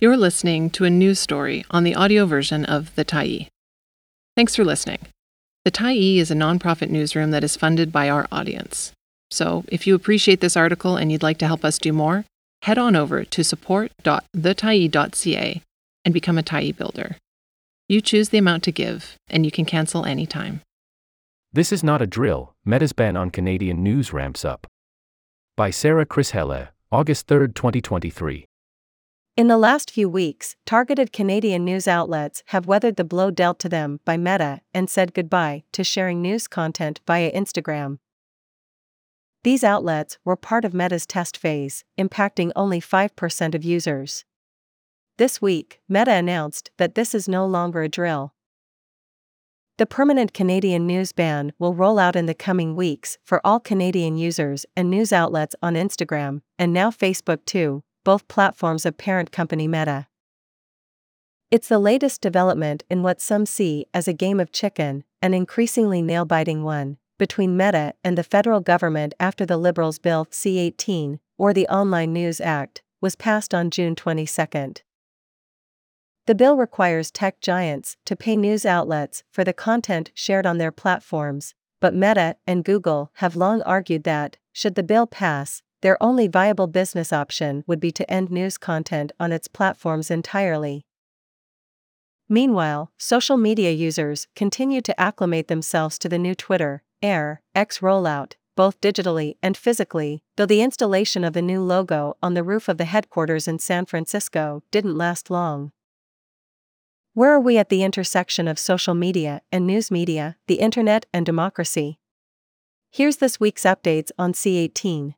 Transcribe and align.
You're 0.00 0.16
listening 0.16 0.70
to 0.70 0.84
a 0.84 0.90
news 0.90 1.18
story 1.18 1.64
on 1.72 1.82
the 1.82 1.96
audio 1.96 2.24
version 2.24 2.64
of 2.64 2.94
The 2.94 3.04
Tyee. 3.04 3.48
Thanks 4.36 4.54
for 4.54 4.64
listening. 4.64 5.00
The 5.64 5.72
Tyee 5.72 6.18
is 6.18 6.30
a 6.30 6.36
nonprofit 6.36 6.88
newsroom 6.88 7.32
that 7.32 7.42
is 7.42 7.56
funded 7.56 7.90
by 7.90 8.08
our 8.08 8.28
audience. 8.30 8.92
So, 9.32 9.64
if 9.66 9.88
you 9.88 9.96
appreciate 9.96 10.40
this 10.40 10.56
article 10.56 10.96
and 10.96 11.10
you'd 11.10 11.24
like 11.24 11.38
to 11.38 11.48
help 11.48 11.64
us 11.64 11.78
do 11.78 11.92
more, 11.92 12.24
head 12.62 12.78
on 12.78 12.94
over 12.94 13.24
to 13.24 13.42
support.thetyee.ca 13.42 15.62
and 16.04 16.14
become 16.14 16.38
a 16.38 16.44
Tyee 16.44 16.76
builder. 16.76 17.16
You 17.88 18.00
choose 18.00 18.28
the 18.28 18.38
amount 18.38 18.62
to 18.62 18.70
give, 18.70 19.16
and 19.28 19.44
you 19.44 19.50
can 19.50 19.64
cancel 19.64 20.04
anytime. 20.04 20.60
This 21.52 21.72
is 21.72 21.82
not 21.82 22.00
a 22.00 22.06
drill. 22.06 22.54
Meta's 22.64 22.92
ban 22.92 23.16
on 23.16 23.30
Canadian 23.30 23.82
news 23.82 24.12
ramps 24.12 24.44
up. 24.44 24.68
By 25.56 25.70
Sarah 25.70 26.06
Krichel, 26.06 26.68
August 26.92 27.26
3, 27.26 27.48
2023. 27.48 28.47
In 29.38 29.46
the 29.46 29.56
last 29.56 29.92
few 29.92 30.08
weeks, 30.08 30.56
targeted 30.66 31.12
Canadian 31.12 31.64
news 31.64 31.86
outlets 31.86 32.42
have 32.46 32.66
weathered 32.66 32.96
the 32.96 33.04
blow 33.04 33.30
dealt 33.30 33.60
to 33.60 33.68
them 33.68 34.00
by 34.04 34.16
Meta 34.16 34.62
and 34.74 34.90
said 34.90 35.14
goodbye 35.14 35.62
to 35.70 35.84
sharing 35.84 36.20
news 36.20 36.48
content 36.48 37.00
via 37.06 37.30
Instagram. 37.30 38.00
These 39.44 39.62
outlets 39.62 40.18
were 40.24 40.34
part 40.34 40.64
of 40.64 40.74
Meta's 40.74 41.06
test 41.06 41.36
phase, 41.36 41.84
impacting 41.96 42.50
only 42.56 42.80
5% 42.80 43.54
of 43.54 43.62
users. 43.62 44.24
This 45.18 45.40
week, 45.40 45.78
Meta 45.88 46.14
announced 46.14 46.72
that 46.76 46.96
this 46.96 47.14
is 47.14 47.28
no 47.28 47.46
longer 47.46 47.82
a 47.82 47.88
drill. 47.88 48.34
The 49.76 49.86
permanent 49.86 50.34
Canadian 50.34 50.84
news 50.84 51.12
ban 51.12 51.52
will 51.60 51.74
roll 51.74 52.00
out 52.00 52.16
in 52.16 52.26
the 52.26 52.34
coming 52.34 52.74
weeks 52.74 53.18
for 53.22 53.40
all 53.46 53.60
Canadian 53.60 54.18
users 54.18 54.66
and 54.74 54.90
news 54.90 55.12
outlets 55.12 55.54
on 55.62 55.74
Instagram, 55.74 56.40
and 56.58 56.72
now 56.72 56.90
Facebook 56.90 57.44
too, 57.44 57.84
both 58.04 58.28
platforms 58.28 58.86
of 58.86 58.96
parent 58.96 59.32
company 59.32 59.68
Meta. 59.68 60.06
It's 61.50 61.68
the 61.68 61.78
latest 61.78 62.20
development 62.20 62.84
in 62.90 63.02
what 63.02 63.20
some 63.20 63.46
see 63.46 63.86
as 63.94 64.06
a 64.06 64.12
game 64.12 64.38
of 64.38 64.52
chicken, 64.52 65.04
an 65.22 65.32
increasingly 65.32 66.02
nail 66.02 66.24
biting 66.24 66.62
one, 66.62 66.98
between 67.18 67.56
Meta 67.56 67.94
and 68.04 68.18
the 68.18 68.22
federal 68.22 68.60
government 68.60 69.14
after 69.18 69.46
the 69.46 69.56
Liberals' 69.56 69.98
Bill 69.98 70.26
C 70.30 70.58
18, 70.58 71.20
or 71.38 71.52
the 71.52 71.66
Online 71.68 72.12
News 72.12 72.40
Act, 72.40 72.82
was 73.00 73.16
passed 73.16 73.54
on 73.54 73.70
June 73.70 73.94
22. 73.94 74.74
The 76.26 76.34
bill 76.34 76.58
requires 76.58 77.10
tech 77.10 77.40
giants 77.40 77.96
to 78.04 78.14
pay 78.14 78.36
news 78.36 78.66
outlets 78.66 79.22
for 79.30 79.44
the 79.44 79.54
content 79.54 80.10
shared 80.14 80.44
on 80.44 80.58
their 80.58 80.70
platforms, 80.70 81.54
but 81.80 81.94
Meta 81.94 82.36
and 82.46 82.64
Google 82.64 83.10
have 83.14 83.36
long 83.36 83.62
argued 83.62 84.04
that, 84.04 84.36
should 84.52 84.74
the 84.74 84.82
bill 84.82 85.06
pass, 85.06 85.62
their 85.80 86.02
only 86.02 86.26
viable 86.26 86.66
business 86.66 87.12
option 87.12 87.64
would 87.66 87.80
be 87.80 87.92
to 87.92 88.10
end 88.10 88.30
news 88.30 88.58
content 88.58 89.12
on 89.20 89.32
its 89.32 89.48
platforms 89.48 90.10
entirely. 90.10 90.84
Meanwhile, 92.28 92.92
social 92.98 93.36
media 93.36 93.70
users 93.70 94.26
continue 94.36 94.80
to 94.82 95.00
acclimate 95.00 95.48
themselves 95.48 95.98
to 96.00 96.08
the 96.08 96.18
new 96.18 96.34
Twitter, 96.34 96.82
Air, 97.02 97.42
X 97.54 97.78
rollout, 97.78 98.34
both 98.54 98.80
digitally 98.80 99.36
and 99.40 99.56
physically, 99.56 100.20
though 100.36 100.44
the 100.44 100.62
installation 100.62 101.22
of 101.22 101.32
the 101.32 101.40
new 101.40 101.62
logo 101.62 102.16
on 102.22 102.34
the 102.34 102.42
roof 102.42 102.68
of 102.68 102.76
the 102.76 102.84
headquarters 102.84 103.46
in 103.46 103.58
San 103.58 103.86
Francisco 103.86 104.62
didn't 104.70 104.98
last 104.98 105.30
long. 105.30 105.70
Where 107.14 107.32
are 107.32 107.40
we 107.40 107.56
at 107.56 107.68
the 107.68 107.82
intersection 107.82 108.46
of 108.46 108.58
social 108.58 108.94
media 108.94 109.42
and 109.50 109.66
news 109.66 109.90
media, 109.90 110.36
the 110.48 110.56
internet 110.56 111.06
and 111.12 111.24
democracy? 111.24 111.98
Here's 112.90 113.18
this 113.18 113.38
week's 113.38 113.64
updates 113.64 114.10
on 114.18 114.32
C18. 114.32 115.14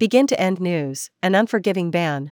Begin 0.00 0.26
to 0.28 0.40
end 0.40 0.62
news, 0.62 1.10
an 1.22 1.34
unforgiving 1.34 1.90
ban. 1.90 2.30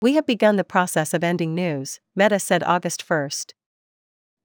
We 0.00 0.14
have 0.14 0.24
begun 0.24 0.54
the 0.54 0.62
process 0.62 1.12
of 1.12 1.24
ending 1.24 1.52
news, 1.52 1.98
Meta 2.14 2.38
said 2.38 2.62
August 2.62 3.04
1st. 3.04 3.54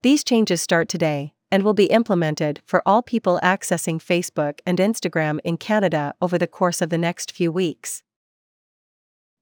These 0.02 0.24
changes 0.24 0.60
start 0.60 0.90
today 0.90 1.36
and 1.52 1.62
will 1.62 1.76
be 1.76 1.86
implemented 1.86 2.64
for 2.66 2.82
all 2.84 3.04
people 3.04 3.40
accessing 3.44 4.02
Facebook 4.02 4.58
and 4.66 4.80
Instagram 4.80 5.38
in 5.44 5.58
Canada 5.58 6.16
over 6.20 6.40
the 6.40 6.48
course 6.48 6.82
of 6.82 6.90
the 6.90 6.98
next 6.98 7.32
few 7.32 7.52
weeks. 7.52 8.02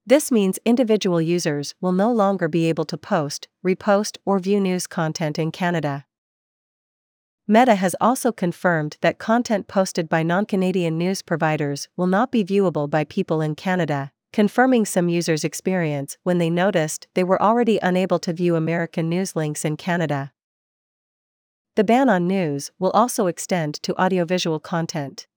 This 0.04 0.30
means 0.30 0.58
individual 0.66 1.22
users 1.22 1.74
will 1.80 1.92
no 1.92 2.12
longer 2.12 2.48
be 2.48 2.68
able 2.68 2.84
to 2.84 2.98
post, 2.98 3.48
repost, 3.64 4.18
or 4.26 4.38
view 4.40 4.60
news 4.60 4.86
content 4.86 5.38
in 5.38 5.52
Canada. 5.52 6.04
Meta 7.48 7.76
has 7.76 7.94
also 8.00 8.32
confirmed 8.32 8.96
that 9.02 9.18
content 9.18 9.68
posted 9.68 10.08
by 10.08 10.24
non 10.24 10.46
Canadian 10.46 10.98
news 10.98 11.22
providers 11.22 11.88
will 11.96 12.08
not 12.08 12.32
be 12.32 12.44
viewable 12.44 12.90
by 12.90 13.04
people 13.04 13.40
in 13.40 13.54
Canada, 13.54 14.10
confirming 14.32 14.84
some 14.84 15.08
users' 15.08 15.44
experience 15.44 16.18
when 16.24 16.38
they 16.38 16.50
noticed 16.50 17.06
they 17.14 17.22
were 17.22 17.40
already 17.40 17.78
unable 17.82 18.18
to 18.18 18.32
view 18.32 18.56
American 18.56 19.08
news 19.08 19.36
links 19.36 19.64
in 19.64 19.76
Canada. 19.76 20.32
The 21.76 21.84
ban 21.84 22.08
on 22.08 22.26
news 22.26 22.72
will 22.80 22.90
also 22.90 23.28
extend 23.28 23.74
to 23.84 23.94
audiovisual 24.00 24.58
content. 24.58 25.28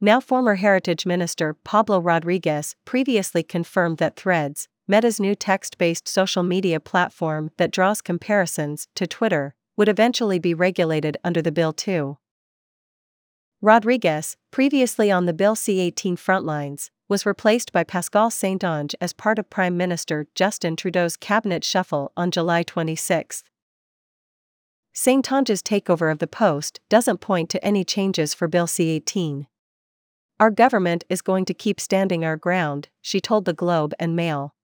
Now, 0.00 0.20
former 0.20 0.54
Heritage 0.54 1.04
Minister 1.04 1.52
Pablo 1.62 2.00
Rodriguez 2.00 2.74
previously 2.86 3.42
confirmed 3.42 3.98
that 3.98 4.16
Threads, 4.16 4.68
Meta's 4.86 5.20
new 5.20 5.34
text 5.34 5.76
based 5.76 6.08
social 6.08 6.42
media 6.42 6.80
platform 6.80 7.50
that 7.58 7.70
draws 7.70 8.00
comparisons 8.00 8.88
to 8.94 9.06
Twitter, 9.06 9.54
would 9.78 9.88
eventually 9.88 10.38
be 10.38 10.52
regulated 10.52 11.16
under 11.24 11.40
the 11.40 11.52
bill 11.52 11.72
too. 11.72 12.18
Rodriguez, 13.62 14.36
previously 14.50 15.10
on 15.10 15.26
the 15.26 15.32
Bill 15.32 15.56
C 15.56 15.80
18 15.80 16.16
frontlines, 16.16 16.90
was 17.08 17.24
replaced 17.24 17.72
by 17.72 17.82
Pascale 17.82 18.30
St-Onge 18.30 18.94
as 19.00 19.12
part 19.12 19.38
of 19.38 19.50
Prime 19.50 19.76
Minister 19.76 20.26
Justin 20.34 20.76
Trudeau's 20.76 21.16
cabinet 21.16 21.64
shuffle 21.64 22.12
on 22.16 22.30
July 22.30 22.62
26. 22.62 23.42
St-Onge's 24.92 25.62
takeover 25.62 26.12
of 26.12 26.18
the 26.18 26.26
post 26.26 26.80
doesn't 26.88 27.20
point 27.20 27.48
to 27.50 27.64
any 27.64 27.84
changes 27.84 28.34
for 28.34 28.46
Bill 28.46 28.66
C 28.66 28.90
18. 28.90 29.46
Our 30.40 30.50
government 30.50 31.04
is 31.08 31.22
going 31.22 31.44
to 31.46 31.54
keep 31.54 31.80
standing 31.80 32.24
our 32.24 32.36
ground, 32.36 32.88
she 33.00 33.20
told 33.20 33.44
the 33.44 33.52
Globe 33.52 33.94
and 33.98 34.14
Mail. 34.14 34.54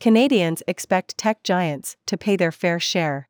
Canadians 0.00 0.62
expect 0.66 1.16
tech 1.16 1.42
giants 1.42 1.96
to 2.06 2.18
pay 2.18 2.36
their 2.36 2.52
fair 2.52 2.80
share. 2.80 3.28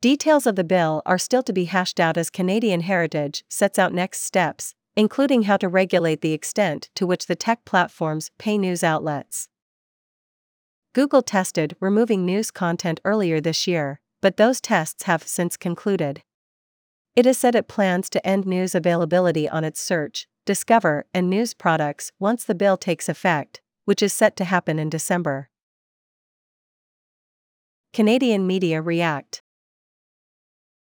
Details 0.00 0.46
of 0.46 0.56
the 0.56 0.64
bill 0.64 1.02
are 1.04 1.18
still 1.18 1.42
to 1.42 1.52
be 1.52 1.66
hashed 1.66 2.00
out 2.00 2.16
as 2.16 2.30
Canadian 2.30 2.80
Heritage 2.80 3.44
sets 3.50 3.78
out 3.78 3.92
next 3.92 4.22
steps, 4.22 4.74
including 4.96 5.42
how 5.42 5.58
to 5.58 5.68
regulate 5.68 6.22
the 6.22 6.32
extent 6.32 6.88
to 6.94 7.06
which 7.06 7.26
the 7.26 7.36
tech 7.36 7.66
platforms 7.66 8.30
pay 8.38 8.56
news 8.56 8.82
outlets. 8.82 9.48
Google 10.94 11.20
tested 11.20 11.76
removing 11.80 12.24
news 12.24 12.50
content 12.50 12.98
earlier 13.04 13.42
this 13.42 13.66
year, 13.66 14.00
but 14.22 14.38
those 14.38 14.58
tests 14.58 15.02
have 15.02 15.22
since 15.28 15.58
concluded. 15.58 16.22
It 17.14 17.26
has 17.26 17.36
said 17.36 17.54
it 17.54 17.68
plans 17.68 18.08
to 18.10 18.26
end 18.26 18.46
news 18.46 18.74
availability 18.74 19.50
on 19.50 19.64
its 19.64 19.82
search, 19.82 20.26
discover, 20.46 21.04
and 21.12 21.28
news 21.28 21.52
products 21.52 22.10
once 22.18 22.44
the 22.44 22.54
bill 22.54 22.78
takes 22.78 23.06
effect, 23.06 23.60
which 23.84 24.02
is 24.02 24.14
set 24.14 24.34
to 24.36 24.44
happen 24.46 24.78
in 24.78 24.88
December. 24.88 25.50
Canadian 27.92 28.46
media 28.46 28.80
react. 28.80 29.42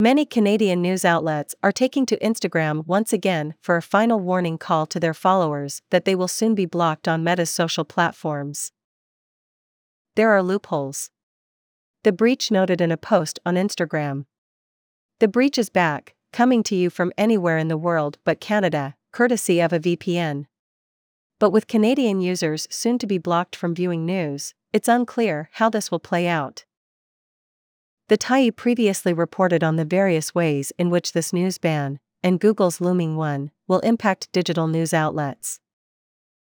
Many 0.00 0.24
Canadian 0.24 0.80
news 0.80 1.04
outlets 1.04 1.54
are 1.62 1.72
taking 1.72 2.06
to 2.06 2.18
Instagram 2.20 2.86
once 2.86 3.12
again 3.12 3.52
for 3.60 3.76
a 3.76 3.82
final 3.82 4.18
warning 4.18 4.56
call 4.56 4.86
to 4.86 4.98
their 4.98 5.12
followers 5.12 5.82
that 5.90 6.06
they 6.06 6.14
will 6.14 6.26
soon 6.26 6.54
be 6.54 6.64
blocked 6.64 7.06
on 7.06 7.22
Meta's 7.22 7.50
social 7.50 7.84
platforms. 7.84 8.72
There 10.16 10.30
are 10.30 10.42
loopholes. 10.42 11.10
The 12.02 12.12
breach 12.12 12.50
noted 12.50 12.80
in 12.80 12.90
a 12.90 12.96
post 12.96 13.40
on 13.44 13.56
Instagram. 13.56 14.24
The 15.18 15.28
breach 15.28 15.58
is 15.58 15.68
back, 15.68 16.14
coming 16.32 16.62
to 16.62 16.74
you 16.74 16.88
from 16.88 17.12
anywhere 17.18 17.58
in 17.58 17.68
the 17.68 17.76
world 17.76 18.16
but 18.24 18.40
Canada, 18.40 18.94
courtesy 19.12 19.60
of 19.60 19.70
a 19.70 19.78
VPN. 19.78 20.46
But 21.38 21.50
with 21.50 21.66
Canadian 21.66 22.22
users 22.22 22.66
soon 22.70 22.96
to 23.00 23.06
be 23.06 23.18
blocked 23.18 23.54
from 23.54 23.74
viewing 23.74 24.06
news, 24.06 24.54
it's 24.72 24.88
unclear 24.88 25.50
how 25.52 25.68
this 25.68 25.90
will 25.90 26.00
play 26.00 26.26
out. 26.26 26.64
The 28.10 28.18
Tyee 28.18 28.50
previously 28.50 29.12
reported 29.12 29.62
on 29.62 29.76
the 29.76 29.84
various 29.84 30.34
ways 30.34 30.72
in 30.76 30.90
which 30.90 31.12
this 31.12 31.32
news 31.32 31.58
ban, 31.58 32.00
and 32.24 32.40
Google's 32.40 32.80
looming 32.80 33.14
one, 33.14 33.52
will 33.68 33.78
impact 33.80 34.32
digital 34.32 34.66
news 34.66 34.92
outlets. 34.92 35.60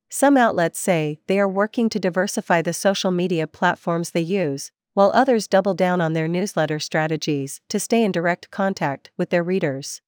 Some 0.08 0.36
outlets 0.36 0.78
say 0.78 1.18
they 1.26 1.40
are 1.40 1.48
working 1.48 1.88
to 1.88 1.98
diversify 1.98 2.62
the 2.62 2.72
social 2.72 3.10
media 3.10 3.48
platforms 3.48 4.12
they 4.12 4.20
use, 4.20 4.70
while 4.94 5.10
others 5.12 5.48
double 5.48 5.74
down 5.74 6.00
on 6.00 6.12
their 6.12 6.28
newsletter 6.28 6.78
strategies 6.78 7.60
to 7.68 7.80
stay 7.80 8.04
in 8.04 8.12
direct 8.12 8.52
contact 8.52 9.10
with 9.16 9.30
their 9.30 9.42
readers. 9.42 10.02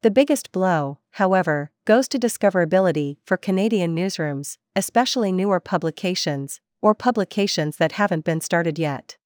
The 0.00 0.10
biggest 0.10 0.52
blow, 0.52 1.00
however, 1.10 1.70
goes 1.84 2.08
to 2.08 2.18
discoverability 2.18 3.18
for 3.26 3.36
Canadian 3.36 3.94
newsrooms, 3.94 4.56
especially 4.74 5.32
newer 5.32 5.60
publications, 5.60 6.62
or 6.80 6.94
publications 6.94 7.76
that 7.76 7.92
haven't 7.92 8.24
been 8.24 8.40
started 8.40 8.78
yet. 8.78 9.18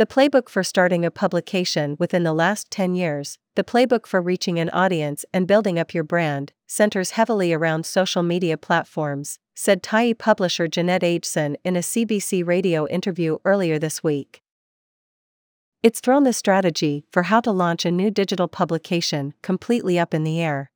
The 0.00 0.06
Playbook 0.06 0.48
for 0.48 0.64
Starting 0.64 1.04
a 1.04 1.10
Publication 1.10 1.94
Within 1.98 2.22
the 2.22 2.32
Last 2.32 2.70
10 2.70 2.94
Years, 2.94 3.36
The 3.54 3.62
Playbook 3.62 4.06
for 4.06 4.22
Reaching 4.22 4.58
an 4.58 4.70
Audience 4.70 5.26
and 5.30 5.46
Building 5.46 5.78
Up 5.78 5.92
Your 5.92 6.04
Brand, 6.04 6.54
centers 6.66 7.10
heavily 7.10 7.52
around 7.52 7.84
social 7.84 8.22
media 8.22 8.56
platforms, 8.56 9.38
said 9.54 9.82
Tyee 9.82 10.16
publisher 10.16 10.68
Jeanette 10.68 11.02
Ageson 11.02 11.56
in 11.64 11.76
a 11.76 11.80
CBC 11.80 12.46
radio 12.46 12.88
interview 12.88 13.36
earlier 13.44 13.78
this 13.78 14.02
week. 14.02 14.40
It's 15.82 16.00
thrown 16.00 16.24
the 16.24 16.32
strategy 16.32 17.04
for 17.10 17.24
how 17.24 17.42
to 17.42 17.52
launch 17.52 17.84
a 17.84 17.90
new 17.90 18.10
digital 18.10 18.48
publication 18.48 19.34
completely 19.42 19.98
up 19.98 20.14
in 20.14 20.24
the 20.24 20.40
air. 20.40 20.70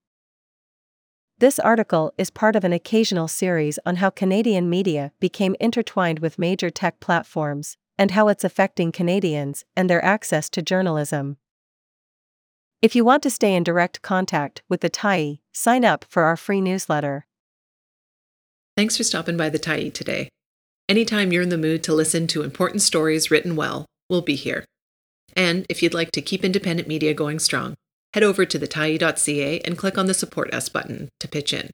This 1.38 1.58
article 1.58 2.12
is 2.18 2.28
part 2.28 2.56
of 2.56 2.64
an 2.64 2.74
occasional 2.74 3.28
series 3.28 3.78
on 3.86 3.96
how 3.96 4.10
Canadian 4.10 4.68
media 4.68 5.12
became 5.18 5.56
intertwined 5.58 6.18
with 6.18 6.38
major 6.38 6.68
tech 6.68 7.00
platforms, 7.00 7.78
and 7.99 8.12
how 8.12 8.29
it's 8.29 8.44
affecting 8.44 8.93
Canadians 8.93 9.64
and 9.76 9.88
their 9.88 10.05
access 10.05 10.49
to 10.50 10.62
journalism. 10.62 11.37
If 12.82 12.94
you 12.94 13.05
want 13.05 13.23
to 13.23 13.31
stay 13.31 13.55
in 13.55 13.64
direct 13.64 14.02
contact 14.02 14.62
with 14.69 14.81
the 14.81 14.91
Tyee, 14.91 15.41
sign 15.52 15.85
up 15.85 16.05
for 16.08 16.25
our 16.25 16.37
free 16.37 16.61
newsletter. 16.61 17.26
Thanks 18.76 18.96
for 18.96 19.05
stopping 19.05 19.37
by 19.37 19.49
the 19.49 19.58
Tyee 19.58 19.93
today. 19.93 20.29
Anytime 20.88 21.32
you're 21.32 21.43
in 21.43 21.49
the 21.49 21.56
mood 21.56 21.82
to 21.85 21.94
listen 21.94 22.26
to 22.26 22.43
important 22.43 22.82
stories 22.82 23.31
written 23.31 23.56
well, 23.56 23.87
we'll 24.11 24.20
be 24.20 24.35
here. 24.35 24.64
And 25.35 25.64
if 25.70 25.82
you'd 25.82 25.94
like 25.94 26.11
to 26.12 26.20
keep 26.20 26.44
independent 26.44 26.87
media 26.87 27.14
going 27.14 27.38
strong, 27.38 27.75
head 28.12 28.23
over 28.23 28.44
to 28.44 28.58
thetyee.ca 28.58 29.61
and 29.61 29.79
click 29.79 29.96
on 29.96 30.06
the 30.06 30.14
Support 30.14 30.52
Us 30.52 30.69
button 30.69 31.08
to 31.20 31.29
pitch 31.29 31.52
in. 31.52 31.70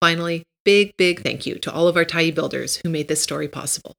Finally, 0.00 0.44
big, 0.64 0.96
big 0.96 1.22
thank 1.22 1.44
you 1.44 1.56
to 1.56 1.72
all 1.72 1.88
of 1.88 1.96
our 1.96 2.04
Tyee 2.04 2.34
builders 2.34 2.80
who 2.84 2.88
made 2.88 3.08
this 3.08 3.22
story 3.22 3.48
possible. 3.48 3.94